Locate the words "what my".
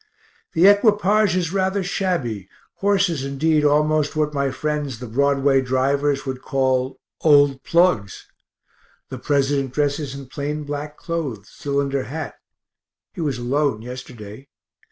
4.15-4.49